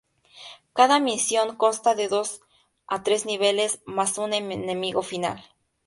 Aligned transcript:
Cada 0.73 0.99
misión 0.99 1.55
consta 1.55 1.93
de 1.93 2.07
dos 2.07 2.41
a 2.87 3.03
tres 3.03 3.27
niveles 3.27 3.83
más 3.85 4.17
un 4.17 4.33
enemigo 4.33 5.03
final. 5.03 5.43